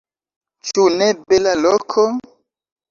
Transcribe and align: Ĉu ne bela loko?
Ĉu 0.69 0.87
ne 0.95 1.11
bela 1.29 1.55
loko? 1.63 2.09